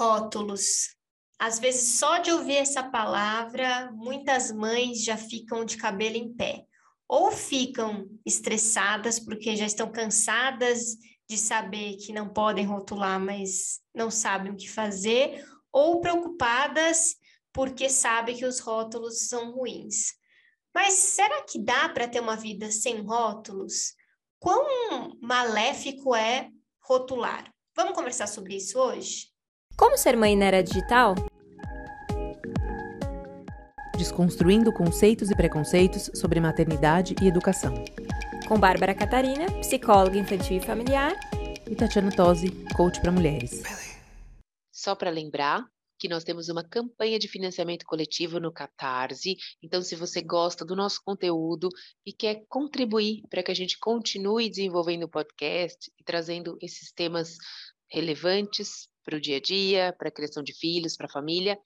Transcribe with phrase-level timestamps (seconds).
[0.00, 0.96] Rótulos.
[1.38, 6.64] Às vezes, só de ouvir essa palavra, muitas mães já ficam de cabelo em pé.
[7.06, 10.96] Ou ficam estressadas porque já estão cansadas
[11.28, 17.16] de saber que não podem rotular, mas não sabem o que fazer, ou preocupadas
[17.52, 20.14] porque sabem que os rótulos são ruins.
[20.74, 23.94] Mas será que dá para ter uma vida sem rótulos?
[24.38, 26.48] Quão maléfico é
[26.82, 27.52] rotular?
[27.76, 29.29] Vamos conversar sobre isso hoje?
[29.80, 31.14] Como ser mãe na era digital?
[33.96, 37.72] Desconstruindo conceitos e preconceitos sobre maternidade e educação.
[38.46, 41.14] Com Bárbara Catarina, psicóloga infantil e familiar.
[41.66, 43.62] E Tatiana Tosi, coach para mulheres.
[44.70, 45.64] Só para lembrar,
[45.98, 49.38] que nós temos uma campanha de financiamento coletivo no Catarse.
[49.62, 51.70] Então, se você gosta do nosso conteúdo
[52.04, 57.38] e quer contribuir para que a gente continue desenvolvendo o podcast e trazendo esses temas
[57.90, 61.58] relevantes para o dia a dia, para a criação de filhos, para a família,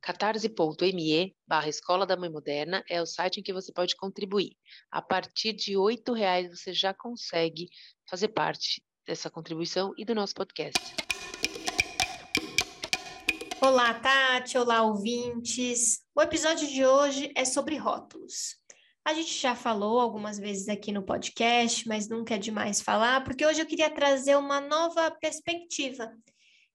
[0.00, 4.56] catarse.me barra Escola da Mãe Moderna é o site em que você pode contribuir.
[4.88, 7.68] A partir de R$ reais você já consegue
[8.08, 10.78] fazer parte dessa contribuição e do nosso podcast.
[13.60, 14.56] Olá, Tati.
[14.56, 16.04] Olá, ouvintes.
[16.14, 18.56] O episódio de hoje é sobre rótulos.
[19.04, 23.44] A gente já falou algumas vezes aqui no podcast, mas nunca é demais falar, porque
[23.44, 26.08] hoje eu queria trazer uma nova perspectiva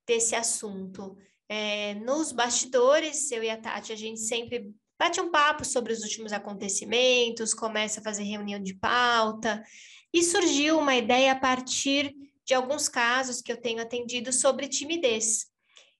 [0.05, 1.17] desse assunto.
[1.47, 6.01] É, nos bastidores, eu e a Tati, a gente sempre bate um papo sobre os
[6.01, 9.63] últimos acontecimentos, começa a fazer reunião de pauta,
[10.13, 12.15] e surgiu uma ideia a partir
[12.45, 15.47] de alguns casos que eu tenho atendido sobre timidez.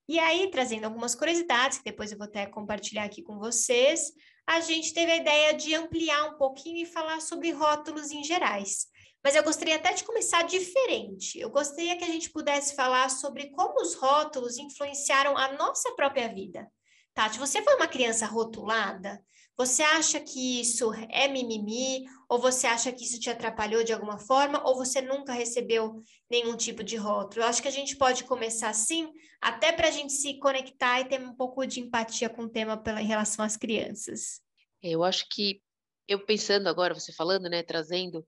[0.08, 4.12] E aí, trazendo algumas curiosidades, que depois eu vou até compartilhar aqui com vocês,
[4.46, 8.88] a gente teve a ideia de ampliar um pouquinho e falar sobre rótulos em gerais.
[9.24, 11.40] Mas eu gostaria até de começar diferente.
[11.40, 16.28] Eu gostaria que a gente pudesse falar sobre como os rótulos influenciaram a nossa própria
[16.28, 16.70] vida.
[17.14, 19.24] Tati, você foi uma criança rotulada?
[19.56, 22.06] Você acha que isso é mimimi?
[22.28, 24.62] Ou você acha que isso te atrapalhou de alguma forma?
[24.68, 27.44] Ou você nunca recebeu nenhum tipo de rótulo?
[27.44, 31.06] Eu acho que a gente pode começar assim, até para a gente se conectar e
[31.06, 34.42] ter um pouco de empatia com o tema pela, em relação às crianças.
[34.82, 35.62] Eu acho que,
[36.08, 38.26] eu pensando agora, você falando, né, trazendo,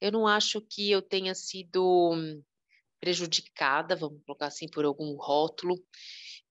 [0.00, 2.42] eu não acho que eu tenha sido
[3.00, 5.76] prejudicada, vamos colocar assim, por algum rótulo.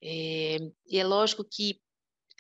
[0.02, 0.58] É,
[0.88, 1.82] e é lógico que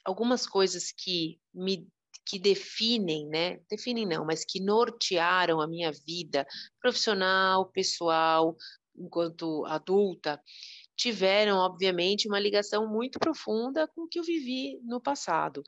[0.04, 1.88] algumas coisas que me
[2.26, 3.60] que definem, né?
[3.70, 6.46] Definem não, mas que nortearam a minha vida
[6.82, 8.58] profissional, pessoal,
[8.98, 10.42] enquanto adulta,
[10.96, 15.62] tiveram, obviamente, uma ligação muito profunda com o que eu vivi no passado.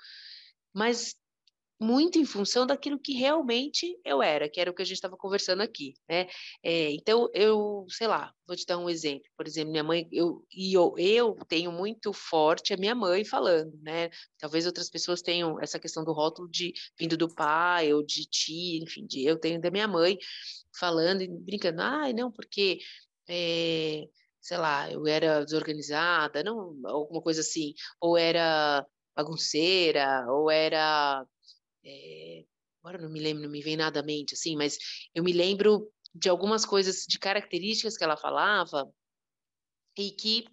[0.73, 1.15] Mas
[1.79, 5.15] muito em função daquilo que realmente eu era, que era o que a gente estava
[5.15, 6.27] conversando aqui, né?
[6.63, 9.27] É, então, eu, sei lá, vou te dar um exemplo.
[9.37, 13.77] Por exemplo, minha mãe, eu, e eu, eu tenho muito forte a minha mãe falando,
[13.81, 14.09] né?
[14.39, 18.79] Talvez outras pessoas tenham essa questão do rótulo de vindo do pai ou de ti,
[18.83, 20.17] enfim, de, eu tenho da minha mãe
[20.79, 22.79] falando e brincando, ai, não, porque.
[23.29, 24.07] É,
[24.41, 31.25] sei lá, eu era desorganizada, não, alguma coisa assim, ou era bagunceira, ou era
[31.87, 32.45] é,
[32.83, 34.77] agora não me lembro, não me vem nada à mente, assim, mas
[35.15, 38.89] eu me lembro de algumas coisas, de características que ela falava
[39.97, 40.45] e que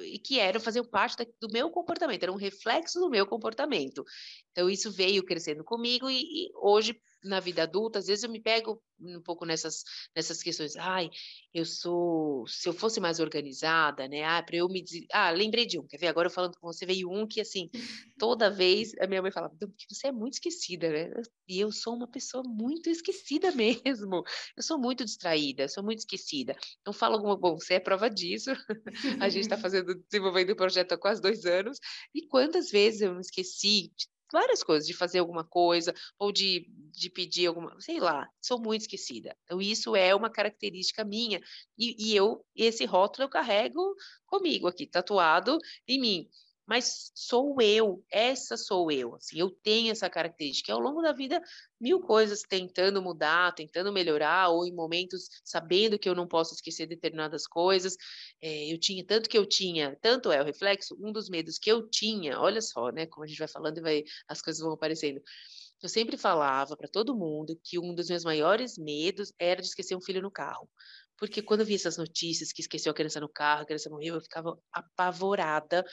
[0.00, 4.04] e que eram faziam parte da, do meu comportamento, era um reflexo do meu comportamento.
[4.52, 8.40] Então isso veio crescendo comigo e, e hoje na vida adulta, às vezes eu me
[8.40, 9.84] pego um pouco nessas,
[10.14, 10.76] nessas questões.
[10.76, 11.10] Ai,
[11.54, 12.46] eu sou.
[12.46, 14.24] Se eu fosse mais organizada, né?
[14.24, 14.84] Ah, para eu me.
[15.12, 15.86] Ah, lembrei de um.
[15.86, 16.06] Quer ver?
[16.08, 17.68] Agora eu falando com você, veio um que, assim,
[18.18, 19.54] toda vez a minha mãe falava,
[19.88, 21.10] você é muito esquecida, né?
[21.48, 24.22] E eu sou uma pessoa muito esquecida mesmo.
[24.56, 26.56] Eu sou muito distraída, sou muito esquecida.
[26.80, 27.36] Então, fala alguma.
[27.36, 28.50] Bom, você é prova disso.
[29.22, 31.78] a gente está fazendo, desenvolvendo o projeto há quase dois anos.
[32.14, 36.66] E quantas vezes eu me esqueci de várias coisas, de fazer alguma coisa, ou de,
[36.92, 39.36] de pedir alguma, sei lá, sou muito esquecida.
[39.44, 41.40] Então, isso é uma característica minha,
[41.78, 43.94] e, e eu, esse rótulo eu carrego
[44.26, 46.28] comigo aqui, tatuado em mim
[46.68, 50.70] mas sou eu, essa sou eu, assim, eu tenho essa característica.
[50.70, 51.40] E ao longo da vida,
[51.80, 56.86] mil coisas tentando mudar, tentando melhorar, ou em momentos sabendo que eu não posso esquecer
[56.86, 57.96] determinadas coisas.
[58.42, 61.72] É, eu tinha, tanto que eu tinha, tanto é o reflexo, um dos medos que
[61.72, 64.72] eu tinha, olha só, né, como a gente vai falando e vai, as coisas vão
[64.72, 65.22] aparecendo.
[65.82, 69.96] Eu sempre falava para todo mundo que um dos meus maiores medos era de esquecer
[69.96, 70.68] um filho no carro.
[71.16, 74.16] Porque quando eu vi essas notícias que esqueceu a criança no carro, a criança morreu,
[74.16, 75.84] eu ficava apavorada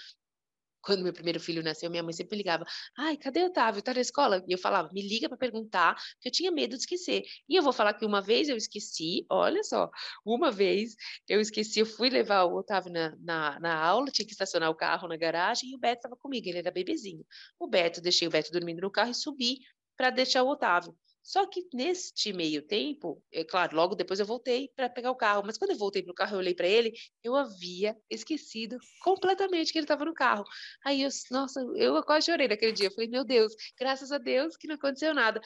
[0.85, 2.65] quando meu primeiro filho nasceu, minha mãe sempre ligava:
[2.97, 3.81] Ai, cadê o Otávio?
[3.81, 4.43] Tá na escola?
[4.47, 7.23] E eu falava: Me liga para perguntar, porque eu tinha medo de esquecer.
[7.49, 9.89] E eu vou falar que uma vez eu esqueci, olha só,
[10.25, 10.95] uma vez
[11.27, 14.75] eu esqueci, eu fui levar o Otávio na, na, na aula, tinha que estacionar o
[14.75, 17.25] carro na garagem e o Beto estava comigo, ele era bebezinho.
[17.59, 19.59] O Beto, deixei o Beto dormindo no carro e subi
[19.97, 20.95] para deixar o Otávio.
[21.25, 25.42] Só que neste meio tempo, é claro, logo depois eu voltei para pegar o carro,
[25.44, 26.94] mas quando eu voltei para o carro, eu olhei para ele,
[27.24, 30.44] eu havia esquecido completamente que ele estava no carro.
[30.86, 32.86] Aí eu, nossa, eu quase chorei naquele dia.
[32.89, 35.42] Eu falei, meu Deus, graças a Deus que não aconteceu nada.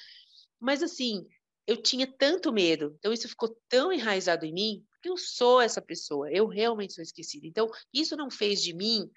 [0.59, 1.25] Mas assim,
[1.65, 5.81] eu tinha tanto medo, então isso ficou tão enraizado em mim, que eu sou essa
[5.81, 7.47] pessoa, eu realmente sou esquecida.
[7.47, 9.09] Então, isso não fez de mim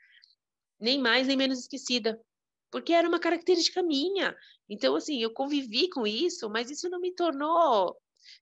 [0.79, 2.21] nem mais nem menos esquecida
[2.73, 4.35] porque era uma característica minha.
[4.69, 7.95] Então, assim, eu convivi com isso, mas isso não me tornou.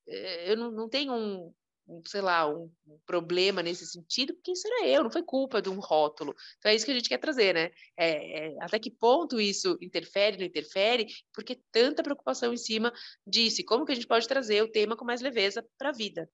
[0.07, 1.53] Eh, eu não, não tenho um,
[1.89, 2.71] um, sei lá, um,
[3.05, 6.33] problema nesse sentido, porque isso era eu, não foi culpa de um rótulo.
[6.59, 7.73] Então, é isso que a gente quer trazer, né?
[7.97, 12.93] É, é, até que ponto isso interfere, não interfere, porque tanta preocupação em cima
[13.27, 13.65] disso.
[13.67, 16.31] Como que a gente pode trazer o tema com mais leveza para a vida?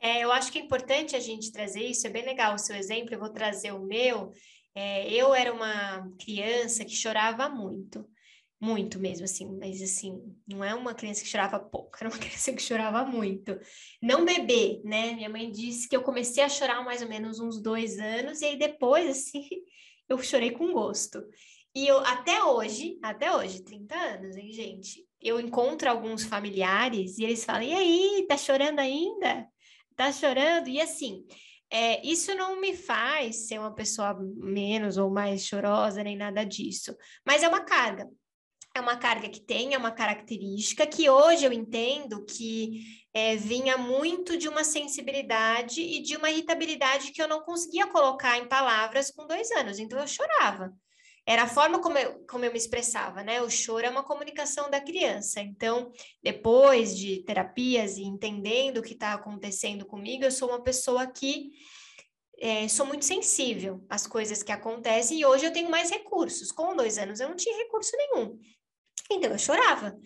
[0.00, 2.74] É, eu acho que é importante a gente trazer isso, é bem legal o seu
[2.74, 4.32] exemplo, eu vou trazer o meu.
[4.74, 8.08] É, eu era uma criança que chorava muito,
[8.60, 12.52] muito mesmo, assim, mas assim, não é uma criança que chorava pouco, era uma criança
[12.52, 13.58] que chorava muito.
[14.00, 15.14] Não bebê, né?
[15.14, 18.46] Minha mãe disse que eu comecei a chorar mais ou menos uns dois anos, e
[18.46, 19.46] aí depois, assim,
[20.08, 21.22] eu chorei com gosto.
[21.74, 25.06] E eu, até hoje, até hoje, 30 anos, hein, gente?
[25.20, 29.48] Eu encontro alguns familiares e eles falam: e aí, tá chorando ainda?
[29.96, 30.68] Tá chorando?
[30.68, 31.24] E assim,
[31.72, 36.94] é, isso não me faz ser uma pessoa menos ou mais chorosa, nem nada disso.
[37.24, 38.06] Mas é uma carga.
[38.74, 42.82] É uma carga que tem, é uma característica que hoje eu entendo que
[43.12, 48.38] é, vinha muito de uma sensibilidade e de uma irritabilidade que eu não conseguia colocar
[48.38, 49.78] em palavras com dois anos.
[49.78, 50.72] Então eu chorava
[51.26, 53.40] era a forma como eu, como eu me expressava, né?
[53.42, 55.40] O choro é uma comunicação da criança.
[55.40, 55.92] Então,
[56.22, 61.50] depois de terapias e entendendo o que está acontecendo comigo, eu sou uma pessoa que
[62.40, 66.50] é, sou muito sensível às coisas que acontecem e hoje eu tenho mais recursos.
[66.50, 68.38] Com dois anos eu não tinha recurso nenhum.
[69.10, 69.96] Então, eu chorava.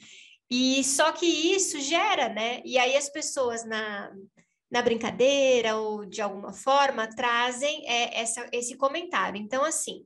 [0.51, 2.61] E só que isso gera, né?
[2.63, 4.13] E aí as pessoas na,
[4.71, 9.41] na brincadeira ou de alguma forma trazem é, essa, esse comentário.
[9.41, 10.05] Então, assim,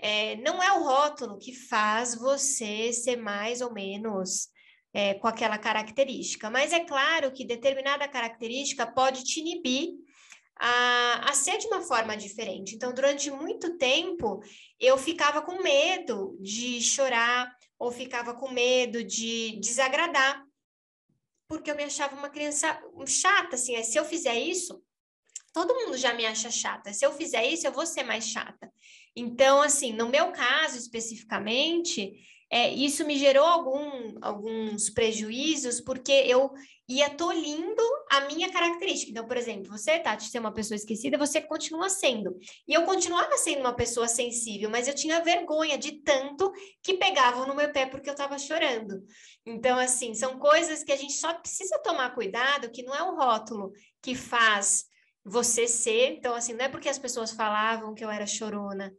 [0.00, 4.48] é, não é o rótulo que faz você ser mais ou menos
[4.92, 9.90] é, com aquela característica, mas é claro que determinada característica pode te inibir
[10.58, 12.74] a, a ser de uma forma diferente.
[12.74, 14.40] Então, durante muito tempo,
[14.78, 20.44] eu ficava com medo de chorar ou ficava com medo de desagradar,
[21.46, 24.82] porque eu me achava uma criança chata, assim, se eu fizer isso,
[25.52, 26.92] todo mundo já me acha chata.
[26.92, 28.70] Se eu fizer isso, eu vou ser mais chata.
[29.18, 32.12] Então, assim, no meu caso especificamente,
[32.50, 36.50] é, isso me gerou algum, alguns prejuízos, porque eu
[36.88, 39.10] ia tolindo a minha característica.
[39.10, 42.38] Então, por exemplo, você, Tati, ser uma pessoa esquecida, você continua sendo.
[42.66, 46.50] E eu continuava sendo uma pessoa sensível, mas eu tinha vergonha de tanto
[46.82, 49.02] que pegavam no meu pé porque eu estava chorando.
[49.44, 53.16] Então, assim, são coisas que a gente só precisa tomar cuidado, que não é o
[53.16, 54.84] rótulo que faz
[55.22, 56.12] você ser.
[56.12, 58.90] Então, assim, não é porque as pessoas falavam que eu era chorona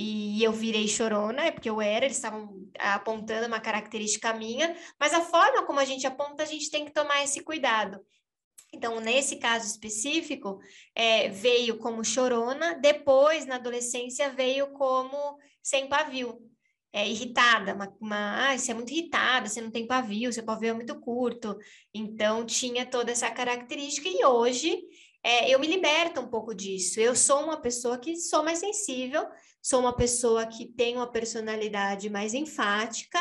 [0.00, 5.12] e eu virei chorona, é porque eu era, eles estavam apontando uma característica minha, mas
[5.12, 7.98] a forma como a gente aponta, a gente tem que tomar esse cuidado.
[8.72, 10.60] Então, nesse caso específico,
[10.94, 16.38] é, veio como chorona, depois, na adolescência, veio como sem pavio,
[16.92, 20.70] é, irritada, uma, uma, ah, você é muito irritada, você não tem pavio, seu pavio
[20.70, 21.58] é muito curto.
[21.92, 24.80] Então, tinha toda essa característica, e hoje
[25.22, 27.00] é, eu me liberto um pouco disso.
[27.00, 29.26] Eu sou uma pessoa que sou mais sensível,
[29.60, 33.18] sou uma pessoa que tem uma personalidade mais enfática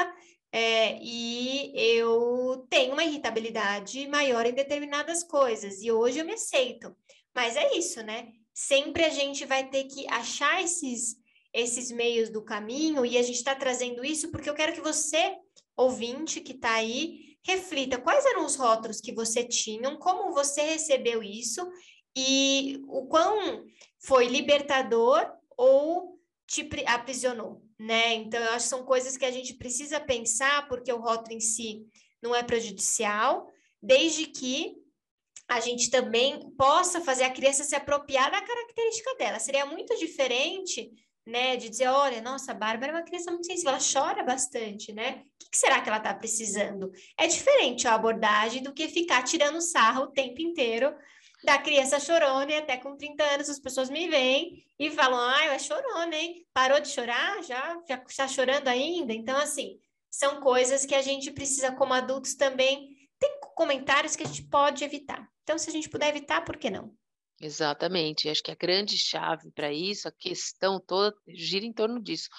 [0.52, 5.82] é, e eu tenho uma irritabilidade maior em determinadas coisas.
[5.82, 6.96] E hoje eu me aceito.
[7.36, 8.30] Mas é isso, né?
[8.54, 11.16] Sempre a gente vai ter que achar esses,
[11.54, 15.36] esses meios do caminho e a gente está trazendo isso porque eu quero que você,
[15.76, 21.24] ouvinte que está aí, reflita quais eram os rótulos que você tinha, como você recebeu
[21.24, 21.66] isso
[22.16, 23.64] e o quão
[24.00, 25.26] foi libertador
[25.58, 28.16] ou te aprisionou, né?
[28.16, 31.40] Então, eu acho que são coisas que a gente precisa pensar, porque o rótulo em
[31.40, 31.86] si
[32.22, 33.50] não é prejudicial,
[33.82, 34.76] desde que
[35.48, 39.40] a gente também possa fazer a criança se apropriar da característica dela.
[39.40, 40.92] Seria muito diferente,
[41.28, 44.94] né, de dizer, olha, nossa, a Bárbara é uma criança muito sensível, ela chora bastante,
[44.94, 45.24] né?
[45.46, 46.92] O que será que ela está precisando?
[47.18, 50.96] É diferente a abordagem do que ficar tirando sarro o tempo inteiro
[51.44, 55.46] da criança chorona, e até com 30 anos as pessoas me veem e falam, ah,
[55.46, 56.46] é chorona, hein?
[56.54, 57.44] Parou de chorar?
[57.44, 59.14] Já está chorando ainda?
[59.14, 59.80] Então, assim,
[60.10, 62.96] são coisas que a gente precisa, como adultos, também.
[63.20, 65.28] Tem comentários que a gente pode evitar.
[65.44, 66.92] Então, se a gente puder evitar, por que não?
[67.40, 68.30] Exatamente.
[68.30, 72.30] Acho que a grande chave para isso, a questão toda, gira em torno disso,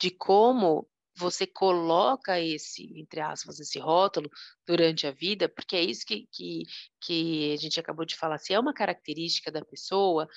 [0.00, 4.28] de como você coloca esse, entre aspas, esse rótulo
[4.66, 6.64] durante a vida, porque é isso que, que,
[7.00, 8.38] que a gente acabou de falar.
[8.38, 10.28] Se é uma característica da pessoa,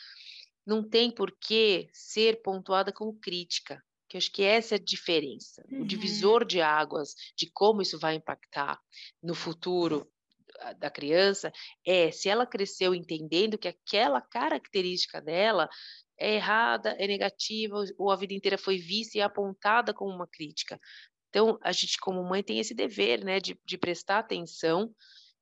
[0.65, 3.83] não tem por que ser pontuada como crítica.
[4.07, 5.65] Que eu acho que essa é a diferença.
[5.69, 5.81] Uhum.
[5.81, 8.79] O divisor de águas de como isso vai impactar
[9.21, 10.09] no futuro
[10.73, 11.51] da criança
[11.85, 15.69] é se ela cresceu entendendo que aquela característica dela
[16.19, 20.79] é errada, é negativa, ou a vida inteira foi vista e apontada como uma crítica.
[21.29, 24.91] Então, a gente, como mãe, tem esse dever, né, de, de prestar atenção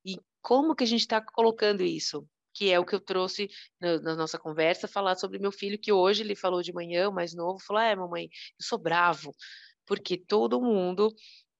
[0.04, 4.00] e como que a gente está colocando isso, que é o que eu trouxe na,
[4.00, 7.60] na, nossa conversa, falar sobre meu filho, que hoje ele falou de manhã, mais novo,
[7.60, 9.34] falou, é, mamãe, eu sou bravo,
[9.86, 11.14] porque todo mundo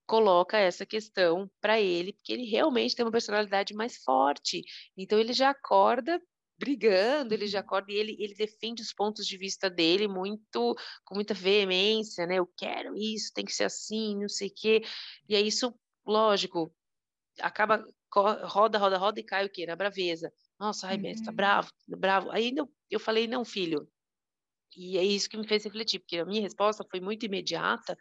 [0.06, 4.62] coloca essa questão para ele, porque ele realmente tem uma personalidade mais forte.
[4.96, 6.20] Então ele já acorda
[6.58, 7.64] brigando, ele já uhum.
[7.64, 12.36] acorda e ele, ele defende os pontos de vista dele muito com muita veemência, né?
[12.38, 14.82] Eu quero isso, tem que ser assim, não sei o quê.
[15.28, 15.74] E é isso,
[16.06, 16.72] lógico,
[17.40, 17.84] acaba
[18.44, 19.66] roda, roda, roda e cai o quê?
[19.66, 20.32] Na braveza.
[20.58, 21.22] Nossa, ai, uhum.
[21.22, 22.30] tá bravo, bravo.
[22.30, 23.86] Aí eu, eu falei, não, filho,
[24.76, 27.96] e é isso que me fez refletir, porque a minha resposta foi muito imediata,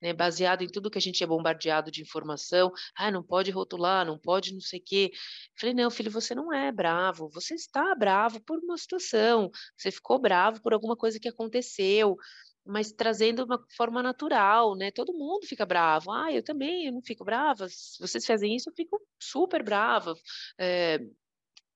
[0.00, 2.70] né, baseado em tudo que a gente é bombardeado de informação.
[2.96, 5.10] Ah, não pode rotular, não pode não sei o quê.
[5.58, 10.18] Falei, não, filho, você não é bravo, você está bravo por uma situação, você ficou
[10.18, 12.16] bravo por alguma coisa que aconteceu,
[12.64, 14.90] mas trazendo uma forma natural, né?
[14.90, 16.12] Todo mundo fica bravo.
[16.12, 17.66] Ah, eu também, eu não fico brava.
[17.68, 20.14] Se vocês fazem isso, eu fico super brava.
[20.58, 20.98] É,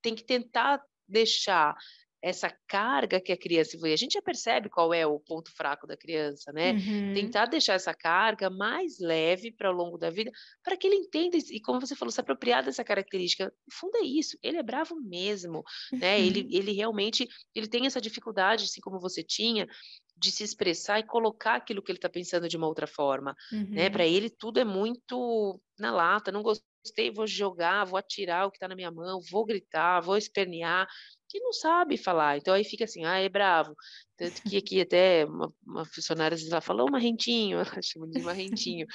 [0.02, 1.74] tem que tentar deixar
[2.22, 5.96] essa carga que a criança a gente já percebe qual é o ponto fraco da
[5.96, 6.72] criança, né?
[6.72, 7.14] Uhum.
[7.14, 10.30] Tentar deixar essa carga mais leve para o longo da vida,
[10.62, 13.46] para que ele entenda e como você falou, se apropriar dessa característica.
[13.46, 15.98] No fundo é isso, ele é bravo mesmo, uhum.
[15.98, 16.20] né?
[16.20, 16.48] Ele, uhum.
[16.52, 19.66] ele realmente ele tem essa dificuldade, assim como você tinha,
[20.16, 23.58] de se expressar e colocar aquilo que ele está pensando de uma outra forma, né?
[23.58, 23.70] uhum.
[23.70, 23.90] né?
[23.90, 26.71] Para ele tudo é muito na lata, não gostei,
[27.14, 30.88] vou jogar, vou atirar o que está na minha mão, vou gritar, vou espernear
[31.32, 32.36] que não sabe falar.
[32.36, 33.74] Então aí fica assim, ah, é bravo.
[34.18, 38.86] Tanto que aqui até uma, uma funcionária lá falou marrentinho, ela chama de marrentinho.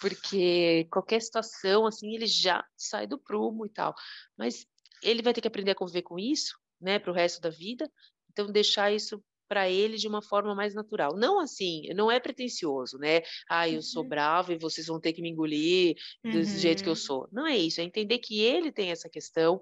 [0.00, 3.94] porque qualquer situação assim ele já sai do prumo e tal.
[4.36, 4.66] Mas
[5.02, 7.90] ele vai ter que aprender a conviver com isso, né, para o resto da vida.
[8.30, 9.22] Então deixar isso
[9.52, 11.14] para ele de uma forma mais natural.
[11.14, 13.20] Não assim, não é pretencioso, né?
[13.46, 14.08] Ah, eu sou uhum.
[14.08, 15.94] bravo e vocês vão ter que me engolir
[16.24, 16.42] uhum.
[16.42, 16.96] jeito que eu uhum.
[16.96, 17.28] sou.
[17.30, 19.60] Não é isso, é entender que ele tem essa questão,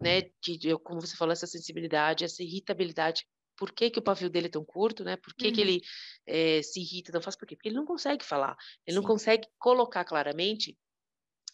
[0.00, 3.24] né, de, como você falou, essa sensibilidade, essa irritabilidade.
[3.56, 5.16] Por que, que o pavio dele é tão curto, né?
[5.16, 5.52] Por que, uhum.
[5.52, 5.82] que ele
[6.26, 7.38] é, se irrita tão fácil?
[7.38, 7.54] Por quê?
[7.54, 9.00] Porque ele não consegue falar, ele Sim.
[9.00, 10.76] não consegue colocar claramente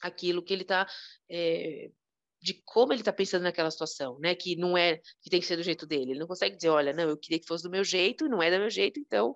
[0.00, 0.86] aquilo que ele está
[1.30, 1.90] é,
[2.44, 4.34] de como ele está pensando naquela situação, né?
[4.34, 6.10] Que não é que tem que ser do jeito dele.
[6.12, 8.50] Ele não consegue dizer, olha, não, eu queria que fosse do meu jeito, não é
[8.50, 9.32] do meu jeito, então.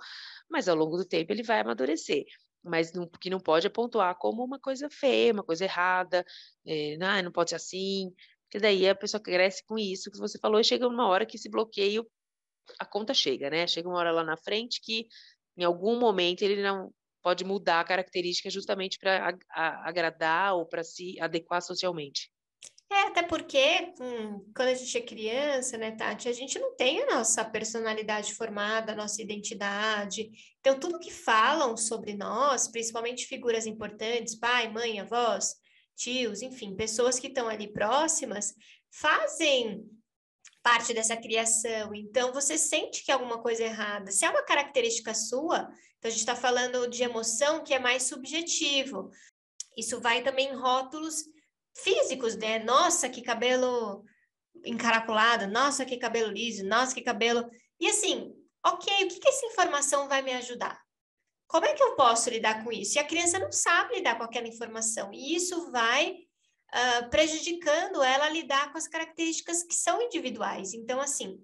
[0.49, 2.25] Mas ao longo do tempo ele vai amadurecer.
[2.63, 6.23] Mas não, que não pode pontuar como uma coisa feia, uma coisa errada,
[6.67, 8.13] é, não, não pode ser assim,
[8.45, 11.37] porque daí a pessoa cresce com isso que você falou e chega uma hora que
[11.37, 12.07] esse bloqueio,
[12.79, 13.67] a conta chega, né?
[13.67, 15.07] Chega uma hora lá na frente que
[15.57, 21.19] em algum momento ele não pode mudar a característica justamente para agradar ou para se
[21.21, 22.31] adequar socialmente.
[22.91, 27.03] É, até porque hum, quando a gente é criança, né, Tati, a gente não tem
[27.03, 30.31] a nossa personalidade formada, a nossa identidade.
[30.61, 35.57] Então, tudo que falam sobre nós, principalmente figuras importantes, pai, mãe, avós,
[35.95, 38.55] tios, enfim, pessoas que estão ali próximas,
[38.91, 39.85] fazem
[40.63, 41.95] parte dessa criação.
[41.95, 44.11] Então, você sente que é alguma coisa errada.
[44.11, 45.69] Se é uma característica sua,
[45.99, 49.11] então a gente está falando de emoção que é mais subjetivo.
[49.77, 51.25] Isso vai também em rótulos
[51.79, 52.59] físicos, né?
[52.61, 54.05] Nossa, que cabelo
[54.65, 57.49] encaracolado, nossa, que cabelo liso, nossa, que cabelo.
[57.81, 60.81] E assim, ok, o que, que essa informação vai me ajudar?
[61.47, 62.97] Como é que eu posso lidar com isso?
[62.97, 68.27] E a criança não sabe lidar com aquela informação, e isso vai uh, prejudicando ela
[68.27, 70.75] a lidar com as características que são individuais.
[70.75, 71.43] Então, assim,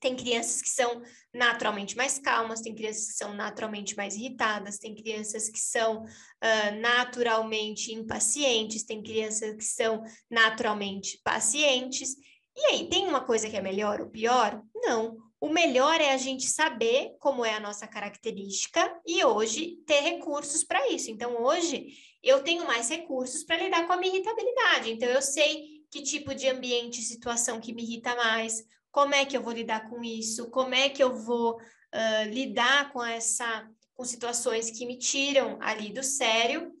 [0.00, 4.94] tem crianças que são naturalmente mais calmas, tem crianças que são naturalmente mais irritadas, tem
[4.94, 12.16] crianças que são uh, naturalmente impacientes, tem crianças que são naturalmente pacientes.
[12.56, 14.62] E aí, tem uma coisa que é melhor ou pior?
[14.74, 15.16] Não.
[15.38, 20.64] O melhor é a gente saber como é a nossa característica e hoje ter recursos
[20.64, 21.10] para isso.
[21.10, 24.90] Então, hoje eu tenho mais recursos para lidar com a minha irritabilidade.
[24.90, 29.36] Então, eu sei que tipo de ambiente, situação que me irrita mais, como é que
[29.36, 34.04] eu vou lidar com isso, como é que eu vou uh, lidar com essa com
[34.04, 36.72] situações que me tiram ali do sério,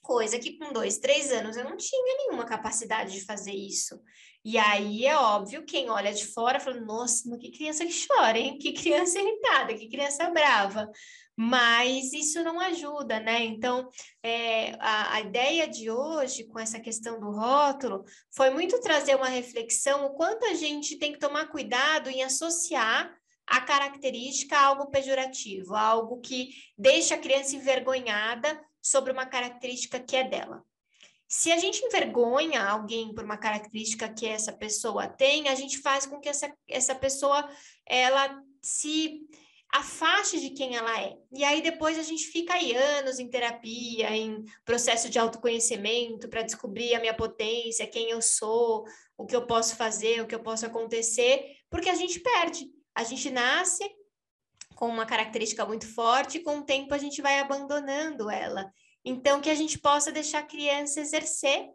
[0.00, 4.00] coisa que com dois, três anos eu não tinha nenhuma capacidade de fazer isso.
[4.44, 8.58] E aí é óbvio, quem olha de fora fala, nossa, que criança que chora, hein?
[8.58, 10.90] Que criança irritada, que criança brava
[11.42, 13.42] mas isso não ajuda, né?
[13.46, 13.88] Então,
[14.22, 19.30] é, a, a, ideia de hoje, com essa questão do rótulo, foi muito trazer uma
[19.30, 23.10] reflexão o quanto a gente tem que tomar cuidado em associar
[23.46, 30.16] a característica a algo pejorativo, algo que deixa a criança envergonhada sobre uma característica que
[30.16, 30.64] é dela.
[31.28, 36.04] Se a gente envergonha alguém por uma característica que essa pessoa tem, a gente faz
[36.04, 37.48] com que essa, essa pessoa
[37.86, 39.20] ela se
[39.72, 41.16] afaste de quem ela é.
[41.32, 46.42] E aí depois a gente fica aí anos em terapia, em processo de autoconhecimento para
[46.42, 48.84] descobrir a minha potência, quem eu sou,
[49.16, 52.68] o que eu posso fazer, o que eu posso acontecer, porque a gente perde.
[52.92, 53.88] A gente nasce
[54.80, 58.72] com uma característica muito forte, e com o tempo a gente vai abandonando ela.
[59.04, 61.68] Então que a gente possa deixar a criança exercer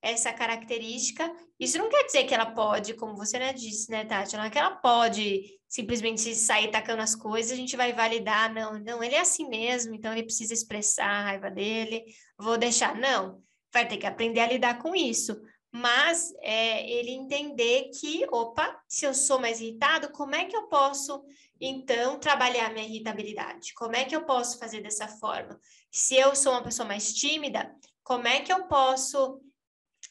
[0.00, 1.28] essa característica.
[1.58, 4.36] Isso não quer dizer que ela pode, como você né, disse, né, Tati?
[4.36, 8.54] Não é que ela pode simplesmente sair tacando as coisas, a gente vai validar.
[8.54, 12.04] Não, não, ele é assim mesmo, então ele precisa expressar a raiva dele,
[12.38, 12.94] vou deixar.
[12.94, 13.42] Não,
[13.72, 15.36] vai ter que aprender a lidar com isso.
[15.72, 20.68] Mas é, ele entender que, opa, se eu sou mais irritado, como é que eu
[20.68, 21.24] posso,
[21.58, 23.72] então, trabalhar minha irritabilidade?
[23.74, 25.58] Como é que eu posso fazer dessa forma?
[25.90, 27.74] Se eu sou uma pessoa mais tímida,
[28.04, 29.40] como é que eu posso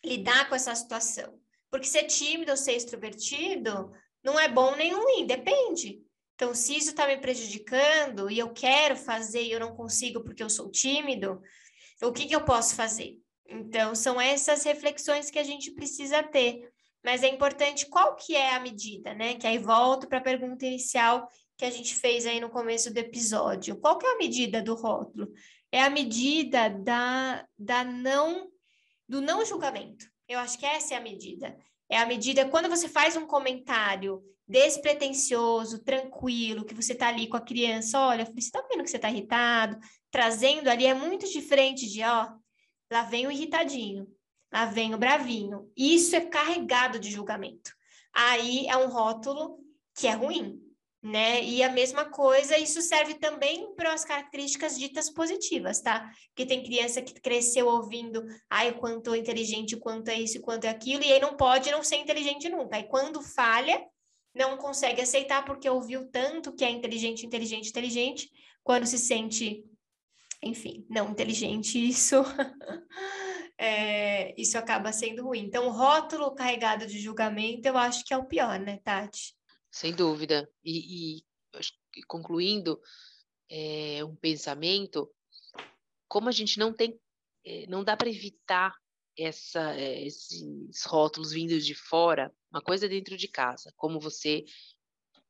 [0.03, 1.39] lidar com essa situação.
[1.69, 3.91] Porque ser tímido ou ser extrovertido
[4.23, 6.01] não é bom nem ruim, depende.
[6.35, 10.43] Então, se isso está me prejudicando e eu quero fazer e eu não consigo porque
[10.43, 11.41] eu sou tímido,
[12.01, 13.20] o que, que eu posso fazer?
[13.51, 16.69] Então, são essas reflexões que a gente precisa ter.
[17.03, 19.35] Mas é importante qual que é a medida, né?
[19.35, 21.27] Que aí volto para a pergunta inicial
[21.57, 23.75] que a gente fez aí no começo do episódio.
[23.79, 25.31] Qual que é a medida do rótulo?
[25.71, 28.49] É a medida da, da não
[29.07, 30.05] do não julgamento.
[30.27, 31.57] Eu acho que essa é a medida.
[31.89, 37.37] É a medida quando você faz um comentário despretensioso, tranquilo, que você está ali com
[37.37, 39.77] a criança, olha, você está vendo que você está irritado,
[40.09, 42.29] trazendo ali é muito diferente de, ó,
[42.91, 44.07] lá vem o irritadinho,
[44.51, 45.71] lá vem o bravinho.
[45.75, 47.71] Isso é carregado de julgamento.
[48.13, 49.59] Aí é um rótulo
[49.95, 50.59] que é ruim,
[51.01, 51.43] né?
[51.43, 56.11] E a mesma coisa, isso serve também para as características ditas positivas, tá?
[56.27, 60.69] Porque tem criança que cresceu ouvindo, ai, quanto é inteligente, quanto é isso, quanto é
[60.69, 62.75] aquilo, e aí não pode não ser inteligente nunca.
[62.75, 63.81] Aí quando falha,
[64.35, 68.29] não consegue aceitar porque ouviu tanto que é inteligente, inteligente, inteligente,
[68.63, 69.63] quando se sente,
[70.41, 72.15] enfim, não inteligente, isso
[73.57, 75.39] é, isso acaba sendo ruim.
[75.39, 79.35] Então, rótulo carregado de julgamento, eu acho que é o pior, né, Tati?
[79.69, 80.49] Sem dúvida.
[80.63, 82.81] E, e concluindo
[83.49, 85.09] é, um pensamento,
[86.07, 86.99] como a gente não tem,
[87.45, 88.75] é, não dá para evitar
[89.17, 94.43] essa, é, esses rótulos vindos de fora, uma coisa dentro de casa, como você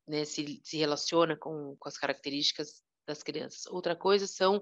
[0.07, 3.65] né, se, se relaciona com, com as características das crianças.
[3.67, 4.61] Outra coisa são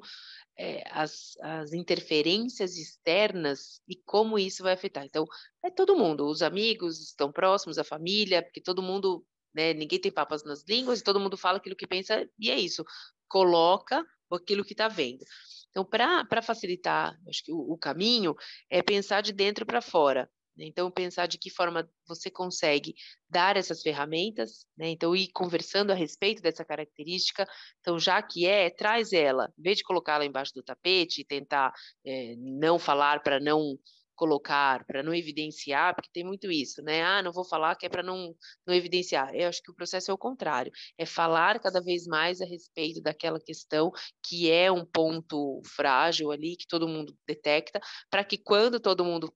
[0.58, 5.06] é, as, as interferências externas e como isso vai afetar.
[5.06, 5.26] Então,
[5.64, 9.74] é todo mundo, os amigos estão próximos, a família, porque todo mundo né?
[9.74, 12.86] Ninguém tem papas nas línguas e todo mundo fala aquilo que pensa e é isso.
[13.28, 15.26] Coloca aquilo que está vendo.
[15.70, 18.36] Então, para facilitar, acho que o, o, caminho
[18.70, 20.30] é pensar de dentro para fora.
[20.58, 22.94] Então, pensar de que forma você consegue
[23.30, 24.90] dar essas ferramentas, né?
[24.90, 27.48] Então, ir conversando a respeito dessa característica.
[27.80, 31.72] Então, já que é, traz ela, em vez de colocá-la embaixo do tapete e tentar
[32.06, 33.78] é, não falar para não
[34.20, 37.02] colocar, para não evidenciar, porque tem muito isso, né?
[37.02, 38.36] Ah, não vou falar que é para não,
[38.68, 39.34] não evidenciar.
[39.34, 43.02] Eu acho que o processo é o contrário, é falar cada vez mais a respeito
[43.02, 43.90] daquela questão
[44.22, 49.34] que é um ponto frágil ali, que todo mundo detecta, para que quando todo mundo